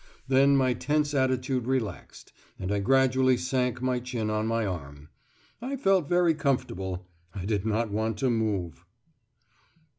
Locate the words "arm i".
4.65-5.75